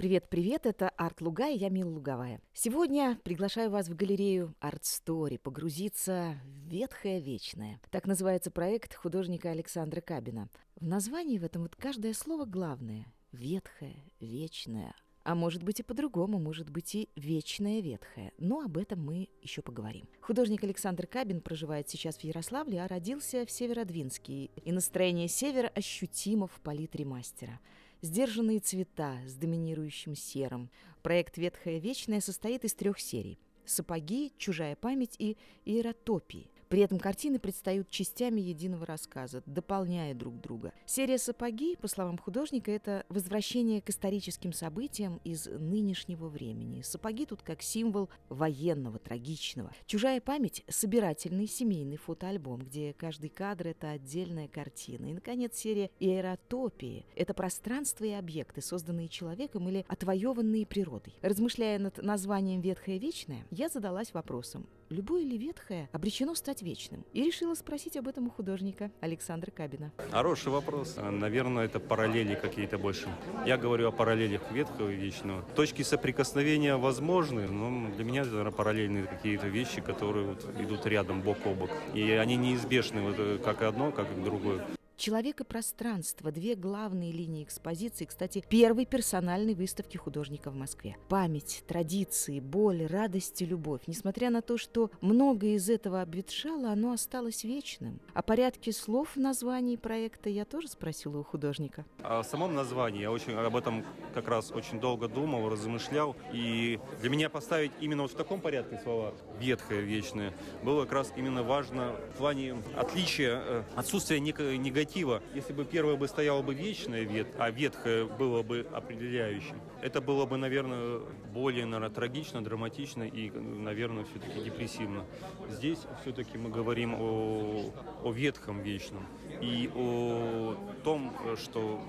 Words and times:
Привет-привет, 0.00 0.64
это 0.64 0.88
Арт 0.96 1.20
Луга 1.20 1.50
и 1.50 1.58
я 1.58 1.68
Мила 1.68 1.90
Луговая. 1.90 2.40
Сегодня 2.54 3.18
приглашаю 3.22 3.68
вас 3.68 3.90
в 3.90 3.94
галерею 3.94 4.54
Art 4.58 4.80
Story 4.80 5.36
погрузиться 5.38 6.40
в 6.42 6.70
ветхое 6.70 7.20
вечное. 7.20 7.82
Так 7.90 8.06
называется 8.06 8.50
проект 8.50 8.94
художника 8.94 9.50
Александра 9.50 10.00
Кабина. 10.00 10.48
В 10.76 10.86
названии 10.86 11.36
в 11.36 11.44
этом 11.44 11.60
вот 11.60 11.76
каждое 11.76 12.14
слово 12.14 12.46
главное. 12.46 13.12
Ветхое, 13.32 13.96
вечное, 14.20 14.94
а 15.22 15.34
может 15.34 15.62
быть 15.62 15.80
и 15.80 15.82
по-другому, 15.82 16.38
может 16.38 16.70
быть 16.70 16.94
и 16.94 17.10
вечное 17.14 17.82
ветхое. 17.82 18.32
Но 18.38 18.62
об 18.62 18.78
этом 18.78 19.04
мы 19.04 19.28
еще 19.42 19.60
поговорим. 19.60 20.08
Художник 20.22 20.64
Александр 20.64 21.06
Кабин 21.06 21.42
проживает 21.42 21.90
сейчас 21.90 22.16
в 22.16 22.24
Ярославле, 22.24 22.82
а 22.82 22.88
родился 22.88 23.44
в 23.44 23.50
Северодвинске. 23.50 24.46
И 24.46 24.72
настроение 24.72 25.28
севера 25.28 25.68
ощутимо 25.68 26.46
в 26.46 26.58
палитре 26.62 27.04
мастера– 27.04 27.60
Сдержанные 28.02 28.60
цвета 28.60 29.18
с 29.26 29.34
доминирующим 29.34 30.14
серым. 30.14 30.70
Проект 31.02 31.36
«Ветхое 31.36 31.78
вечное» 31.78 32.20
состоит 32.20 32.64
из 32.64 32.72
трех 32.72 32.98
серий. 32.98 33.38
«Сапоги», 33.66 34.32
«Чужая 34.38 34.74
память» 34.74 35.16
и 35.18 35.36
«Иеротопии». 35.66 36.50
При 36.70 36.82
этом 36.82 37.00
картины 37.00 37.40
предстают 37.40 37.90
частями 37.90 38.40
единого 38.40 38.86
рассказа, 38.86 39.42
дополняя 39.44 40.14
друг 40.14 40.40
друга. 40.40 40.72
Серия 40.86 41.18
«Сапоги», 41.18 41.74
по 41.74 41.88
словам 41.88 42.16
художника, 42.16 42.70
это 42.70 43.04
возвращение 43.08 43.82
к 43.82 43.90
историческим 43.90 44.52
событиям 44.52 45.20
из 45.24 45.46
нынешнего 45.46 46.28
времени. 46.28 46.82
Сапоги 46.82 47.26
тут 47.26 47.42
как 47.42 47.60
символ 47.60 48.08
военного, 48.28 49.00
трагичного. 49.00 49.72
«Чужая 49.86 50.20
память»— 50.20 50.62
собирательный 50.68 51.48
семейный 51.48 51.96
фотоальбом, 51.96 52.60
где 52.60 52.92
каждый 52.92 53.30
кадр— 53.30 53.66
это 53.68 53.90
отдельная 53.90 54.46
картина. 54.46 55.06
И, 55.06 55.14
наконец, 55.14 55.56
серия 55.56 55.90
«Иеротопии»— 55.98 57.04
это 57.16 57.34
пространство 57.34 58.04
и 58.04 58.12
объекты, 58.12 58.62
созданные 58.62 59.08
человеком 59.08 59.68
или 59.68 59.84
отвоеванные 59.88 60.66
природой. 60.66 61.16
Размышляя 61.20 61.80
над 61.80 62.00
названием 62.00 62.60
«Ветхое 62.60 62.98
вечное», 62.98 63.44
я 63.50 63.68
задалась 63.68 64.14
вопросом, 64.14 64.68
любое 64.90 65.24
ли 65.24 65.38
ветхое 65.38 65.88
обречено 65.92 66.34
стать 66.34 66.62
вечным? 66.62 67.04
И 67.12 67.22
решила 67.22 67.54
спросить 67.54 67.96
об 67.96 68.08
этом 68.08 68.26
у 68.26 68.30
художника 68.30 68.90
Александра 69.00 69.50
Кабина. 69.50 69.92
Хороший 70.10 70.52
вопрос. 70.52 70.96
Наверное, 70.96 71.64
это 71.64 71.80
параллели 71.80 72.34
какие-то 72.34 72.78
больше. 72.78 73.08
Я 73.46 73.56
говорю 73.56 73.88
о 73.88 73.92
параллелях 73.92 74.50
ветхого 74.52 74.90
и 74.90 74.96
вечного. 74.96 75.42
Точки 75.54 75.82
соприкосновения 75.82 76.76
возможны, 76.76 77.46
но 77.48 77.90
для 77.94 78.04
меня 78.04 78.22
это, 78.22 78.30
наверное, 78.30 78.52
параллельные 78.52 79.06
какие-то 79.06 79.46
вещи, 79.46 79.80
которые 79.80 80.26
вот 80.26 80.44
идут 80.58 80.86
рядом, 80.86 81.22
бок 81.22 81.38
о 81.44 81.54
бок. 81.54 81.70
И 81.94 82.10
они 82.12 82.36
неизбежны, 82.36 83.00
вот, 83.02 83.16
э, 83.18 83.38
как 83.42 83.62
одно, 83.62 83.92
как 83.92 84.06
и 84.10 84.20
другое. 84.20 84.66
Человек 85.00 85.40
и 85.40 85.44
пространство– 85.44 86.30
две 86.32 86.54
главные 86.54 87.10
линии 87.10 87.42
экспозиции, 87.42 88.04
кстати, 88.04 88.44
первой 88.50 88.84
персональной 88.84 89.54
выставки 89.54 89.96
художника 89.96 90.50
в 90.50 90.54
Москве. 90.54 90.98
Память, 91.08 91.64
традиции, 91.66 92.38
боль, 92.38 92.84
радость 92.84 93.40
и 93.40 93.46
любовь. 93.46 93.80
Несмотря 93.86 94.28
на 94.28 94.42
то, 94.42 94.58
что 94.58 94.90
многое 95.00 95.54
из 95.54 95.70
этого 95.70 96.02
обветшало, 96.02 96.68
оно 96.70 96.92
осталось 96.92 97.44
вечным. 97.44 97.98
О 98.12 98.20
порядке 98.20 98.72
слов 98.72 99.16
в 99.16 99.18
названии 99.18 99.76
проекта 99.76 100.28
я 100.28 100.44
тоже 100.44 100.68
спросила 100.68 101.16
у 101.16 101.24
художника. 101.24 101.86
О 102.02 102.22
самом 102.22 102.54
названии 102.54 103.00
я 103.00 103.10
очень 103.10 103.32
об 103.32 103.56
этом 103.56 103.86
как 104.12 104.28
раз 104.28 104.50
очень 104.50 104.80
долго 104.80 105.08
думал, 105.08 105.48
размышлял. 105.48 106.14
И 106.30 106.78
для 107.00 107.08
меня 107.08 107.30
поставить 107.30 107.72
именно 107.80 108.02
вот 108.02 108.10
в 108.10 108.16
таком 108.16 108.42
порядке 108.42 108.78
слова 108.82 109.14
«ветхое», 109.38 109.80
«вечное» 109.80 110.34
было 110.62 110.82
как 110.82 110.92
раз 110.92 111.14
именно 111.16 111.42
важно 111.42 111.96
в 112.12 112.18
плане 112.18 112.62
отличия, 112.76 113.40
э, 113.42 113.62
отсутствия 113.76 114.20
негатива 114.20 114.89
альтернатива, 114.90 115.22
если 115.34 115.52
бы 115.52 115.64
первое 115.64 115.96
бы 115.96 116.08
стояло 116.08 116.42
бы 116.42 116.54
вечное, 116.54 117.02
вет, 117.02 117.28
а 117.38 117.50
ветхое 117.50 118.06
было 118.06 118.42
бы 118.42 118.66
определяющим, 118.72 119.60
это 119.82 120.00
было 120.00 120.26
бы, 120.26 120.36
наверное, 120.36 121.00
более, 121.32 121.64
наверное, 121.64 121.90
трагично, 121.90 122.42
драматично 122.42 123.04
и, 123.04 123.30
наверное, 123.30 124.04
все-таки 124.04 124.40
депрессивно. 124.40 125.04
Здесь 125.48 125.78
все-таки 126.02 126.38
мы 126.38 126.50
говорим 126.50 126.94
о, 126.94 127.72
о 128.02 128.12
ветхом 128.12 128.62
вечном 128.62 129.06
и 129.40 129.70
о 129.74 130.56
том, 130.84 131.12
что 131.36 131.80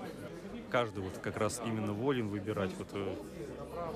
каждый 0.70 1.02
вот 1.02 1.18
как 1.18 1.36
раз 1.36 1.60
именно 1.66 1.92
волен 1.92 2.28
выбирать, 2.28 2.70
вот 2.78 2.88
э, 2.94 3.14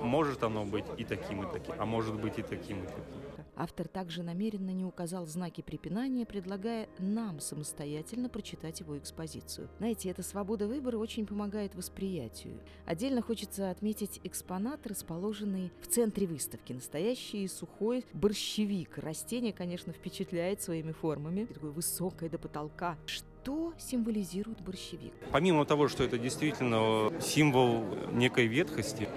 может 0.01 0.43
оно 0.43 0.63
быть 0.65 0.85
и 0.97 1.03
таким, 1.03 1.43
и 1.43 1.51
таким, 1.51 1.75
а 1.77 1.85
может 1.85 2.15
быть 2.15 2.37
и 2.37 2.43
таким, 2.43 2.83
и 2.83 2.87
таким. 2.87 3.26
Автор 3.59 3.87
также 3.87 4.21
намеренно 4.21 4.69
не 4.69 4.85
указал 4.85 5.25
знаки 5.25 5.61
препинания, 5.61 6.27
предлагая 6.27 6.87
нам 6.99 7.39
самостоятельно 7.39 8.29
прочитать 8.29 8.81
его 8.81 8.97
экспозицию. 8.99 9.67
Знаете, 9.79 10.09
эта 10.09 10.21
свобода 10.21 10.67
выбора 10.67 10.97
очень 10.97 11.25
помогает 11.25 11.73
восприятию. 11.73 12.59
Отдельно 12.85 13.23
хочется 13.23 13.71
отметить 13.71 14.19
экспонат, 14.23 14.85
расположенный 14.85 15.71
в 15.81 15.87
центре 15.87 16.27
выставки. 16.27 16.71
Настоящий 16.71 17.47
сухой 17.47 18.05
борщевик. 18.13 18.99
Растение, 18.99 19.53
конечно, 19.53 19.91
впечатляет 19.91 20.61
своими 20.61 20.91
формами. 20.91 21.45
Такое 21.45 21.71
высокое 21.71 22.29
до 22.29 22.37
потолка. 22.37 22.95
Что 23.07 23.25
что 23.47 23.71
символизирует 23.77 24.59
борщевик? 24.59 25.13
Помимо 25.31 25.63
того, 25.63 25.87
что 25.87 26.03
это 26.03 26.17
действительно 26.17 27.13
символ 27.21 27.85
некой 28.11 28.45
ветхости, 28.45 29.07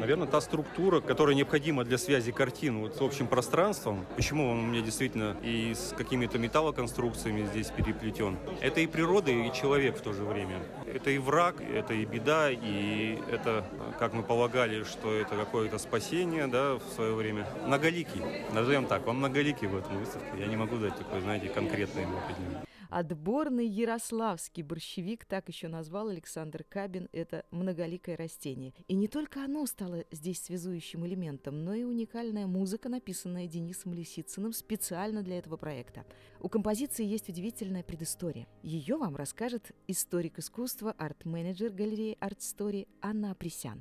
наверное, 0.00 0.26
та 0.26 0.40
структура, 0.40 1.00
которая 1.00 1.36
необходима 1.36 1.84
для 1.84 1.96
связи 1.96 2.32
картин 2.32 2.80
вот 2.80 2.96
с 2.96 3.00
общим 3.00 3.28
пространством, 3.28 4.04
почему 4.16 4.50
он 4.50 4.58
у 4.58 4.62
меня 4.62 4.80
действительно 4.80 5.36
и 5.40 5.72
с 5.72 5.94
какими-то 5.96 6.36
металлоконструкциями 6.36 7.46
здесь 7.46 7.68
переплетен, 7.68 8.36
это 8.60 8.80
и 8.80 8.88
природа, 8.88 9.30
и 9.30 9.52
человек 9.52 9.96
в 9.96 10.00
то 10.00 10.12
же 10.12 10.24
время. 10.24 10.58
Это 10.92 11.10
и 11.10 11.18
враг, 11.18 11.60
это 11.60 11.94
и 11.94 12.04
беда, 12.04 12.50
и 12.50 13.20
это, 13.30 13.64
как 14.00 14.14
мы 14.14 14.24
полагали, 14.24 14.82
что 14.82 15.14
это 15.14 15.36
какое-то 15.36 15.78
спасение 15.78 16.48
да, 16.48 16.74
в 16.74 16.92
свое 16.92 17.14
время. 17.14 17.46
Многоликий, 17.64 18.22
назовем 18.52 18.86
так, 18.86 19.06
он 19.06 19.18
многоликий 19.18 19.68
в 19.68 19.76
этом 19.76 19.96
выставке. 20.00 20.40
Я 20.40 20.46
не 20.46 20.56
могу 20.56 20.76
дать 20.76 20.98
такой, 20.98 21.20
знаете, 21.20 21.48
конкретный 21.50 22.02
ему 22.02 22.18
определение. 22.18 22.65
Отборный 22.90 23.66
ярославский 23.66 24.62
борщевик, 24.62 25.24
так 25.24 25.48
еще 25.48 25.68
назвал 25.68 26.08
Александр 26.08 26.64
Кабин, 26.64 27.08
это 27.12 27.44
многоликое 27.50 28.16
растение. 28.16 28.72
И 28.88 28.94
не 28.94 29.08
только 29.08 29.44
оно 29.44 29.66
стало 29.66 30.04
здесь 30.10 30.42
связующим 30.42 31.06
элементом, 31.06 31.64
но 31.64 31.74
и 31.74 31.84
уникальная 31.84 32.46
музыка, 32.46 32.88
написанная 32.88 33.46
Денисом 33.46 33.94
Лисицыным 33.94 34.52
специально 34.52 35.22
для 35.22 35.38
этого 35.38 35.56
проекта. 35.56 36.04
У 36.40 36.48
композиции 36.48 37.04
есть 37.04 37.28
удивительная 37.28 37.82
предыстория. 37.82 38.46
Ее 38.62 38.96
вам 38.96 39.16
расскажет 39.16 39.72
историк 39.86 40.38
искусства, 40.38 40.94
арт-менеджер 40.96 41.70
галереи 41.70 42.16
Art 42.20 42.38
Story 42.38 42.86
Анна 43.00 43.32
Апресян. 43.32 43.80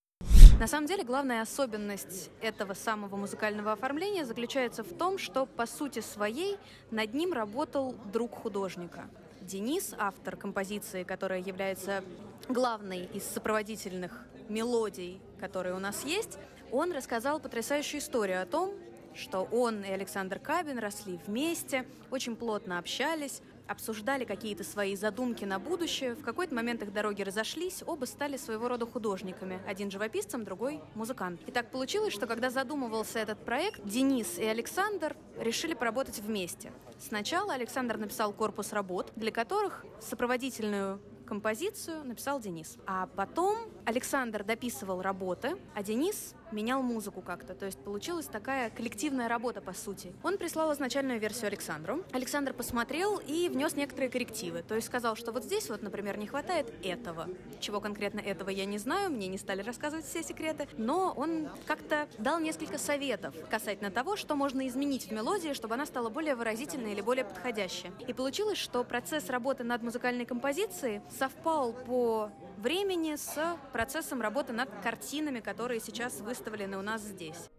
На 0.57 0.67
самом 0.67 0.87
деле, 0.87 1.03
главная 1.03 1.41
особенность 1.41 2.29
этого 2.39 2.73
самого 2.73 3.17
музыкального 3.17 3.73
оформления 3.73 4.23
заключается 4.23 4.83
в 4.83 4.93
том, 4.97 5.17
что 5.17 5.45
по 5.45 5.65
сути 5.65 5.99
своей 5.99 6.57
над 6.91 7.13
ним 7.13 7.33
работал 7.33 7.93
друг 8.13 8.33
художника. 8.33 9.09
Денис, 9.41 9.93
автор 9.97 10.37
композиции, 10.37 11.03
которая 11.03 11.41
является 11.41 12.05
главной 12.47 13.03
из 13.13 13.23
сопроводительных 13.25 14.25
мелодий, 14.47 15.19
которые 15.41 15.75
у 15.75 15.79
нас 15.79 16.05
есть, 16.05 16.39
он 16.71 16.93
рассказал 16.93 17.41
потрясающую 17.41 17.99
историю 17.99 18.41
о 18.41 18.45
том, 18.45 18.73
что 19.13 19.41
он 19.51 19.83
и 19.83 19.91
Александр 19.91 20.39
Кабин 20.39 20.79
росли 20.79 21.19
вместе, 21.27 21.85
очень 22.11 22.37
плотно 22.37 22.79
общались, 22.79 23.41
обсуждали 23.67 24.25
какие-то 24.25 24.63
свои 24.63 24.95
задумки 24.95 25.45
на 25.45 25.59
будущее. 25.59 26.15
В 26.15 26.21
какой-то 26.21 26.53
момент 26.53 26.81
их 26.83 26.93
дороги 26.93 27.21
разошлись, 27.21 27.83
оба 27.85 28.05
стали 28.05 28.37
своего 28.37 28.67
рода 28.67 28.85
художниками. 28.85 29.59
Один 29.67 29.91
живописцем, 29.91 30.43
другой 30.43 30.81
музыкант. 30.93 31.41
И 31.47 31.51
так 31.51 31.71
получилось, 31.71 32.13
что 32.13 32.27
когда 32.27 32.49
задумывался 32.49 33.19
этот 33.19 33.43
проект, 33.43 33.83
Денис 33.85 34.37
и 34.37 34.45
Александр 34.45 35.15
решили 35.39 35.73
поработать 35.73 36.19
вместе. 36.19 36.71
Сначала 36.99 37.53
Александр 37.53 37.97
написал 37.97 38.33
корпус 38.33 38.71
работ, 38.73 39.11
для 39.15 39.31
которых 39.31 39.85
сопроводительную 39.99 40.99
композицию 41.25 42.03
написал 42.05 42.39
Денис. 42.39 42.77
А 42.85 43.07
потом 43.07 43.57
Александр 43.85 44.43
дописывал 44.43 45.01
работы, 45.01 45.57
а 45.73 45.83
Денис 45.83 46.35
менял 46.51 46.81
музыку 46.81 47.21
как-то. 47.21 47.53
То 47.55 47.65
есть 47.65 47.79
получилась 47.79 48.27
такая 48.27 48.69
коллективная 48.69 49.27
работа, 49.27 49.61
по 49.61 49.73
сути. 49.73 50.13
Он 50.23 50.37
прислал 50.37 50.73
изначальную 50.73 51.19
версию 51.19 51.47
Александру. 51.47 52.03
Александр 52.11 52.53
посмотрел 52.53 53.17
и 53.17 53.49
внес 53.49 53.75
некоторые 53.75 54.09
коррективы. 54.09 54.63
То 54.63 54.75
есть 54.75 54.87
сказал, 54.87 55.15
что 55.15 55.31
вот 55.31 55.43
здесь 55.43 55.69
вот, 55.69 55.81
например, 55.81 56.17
не 56.17 56.27
хватает 56.27 56.73
этого. 56.83 57.27
Чего 57.59 57.81
конкретно 57.81 58.19
этого 58.19 58.49
я 58.49 58.65
не 58.65 58.77
знаю, 58.77 59.09
мне 59.11 59.27
не 59.27 59.37
стали 59.37 59.61
рассказывать 59.61 60.05
все 60.05 60.23
секреты. 60.23 60.67
Но 60.77 61.13
он 61.15 61.49
как-то 61.65 62.07
дал 62.17 62.39
несколько 62.39 62.77
советов 62.77 63.35
касательно 63.49 63.91
того, 63.91 64.15
что 64.15 64.35
можно 64.35 64.67
изменить 64.67 65.07
в 65.07 65.11
мелодии, 65.11 65.53
чтобы 65.53 65.75
она 65.75 65.85
стала 65.85 66.09
более 66.09 66.35
выразительной 66.35 66.91
или 66.93 67.01
более 67.01 67.25
подходящей. 67.25 67.91
И 68.07 68.13
получилось, 68.13 68.57
что 68.57 68.83
процесс 68.83 69.29
работы 69.29 69.63
над 69.63 69.81
музыкальной 69.83 70.25
композицией 70.25 71.01
совпал 71.17 71.73
по 71.73 72.31
времени 72.57 73.15
с 73.15 73.57
процессом 73.73 74.21
работы 74.21 74.53
над 74.53 74.69
картинами, 74.81 75.39
которые 75.39 75.79
сейчас 75.79 76.21
выставлены 76.35 76.77
у 76.77 76.81
нас 76.81 77.01
здесь 77.01 77.49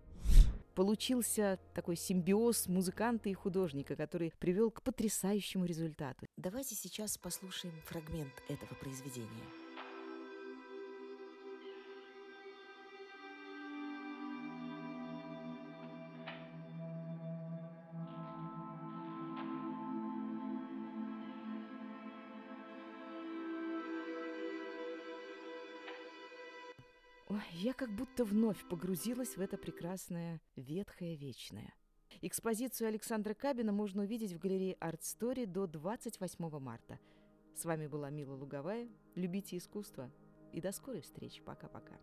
получился 0.74 1.58
такой 1.72 1.96
симбиоз 1.96 2.66
музыканта 2.66 3.30
и 3.30 3.32
художника, 3.32 3.96
который 3.96 4.34
привел 4.38 4.70
к 4.70 4.82
потрясающему 4.82 5.64
результату. 5.64 6.26
Давайте 6.36 6.74
сейчас 6.74 7.16
послушаем 7.16 7.74
фрагмент 7.86 8.34
этого 8.50 8.74
произведения. 8.74 9.65
Ой, 27.36 27.42
я 27.52 27.74
как 27.74 27.90
будто 27.90 28.24
вновь 28.24 28.66
погрузилась 28.66 29.36
в 29.36 29.42
это 29.42 29.58
прекрасное 29.58 30.40
ветхое 30.56 31.16
вечное. 31.16 31.74
Экспозицию 32.22 32.88
Александра 32.88 33.34
Кабина 33.34 33.72
можно 33.72 34.04
увидеть 34.04 34.32
в 34.32 34.38
галерее 34.38 34.74
Art 34.80 35.00
Story 35.00 35.44
до 35.44 35.66
28 35.66 36.58
марта. 36.58 36.98
С 37.54 37.66
вами 37.66 37.88
была 37.88 38.08
Мила 38.08 38.34
Луговая. 38.34 38.88
Любите 39.16 39.58
искусство. 39.58 40.10
И 40.54 40.62
до 40.62 40.72
скорой 40.72 41.02
встречи. 41.02 41.42
Пока-пока. 41.42 41.98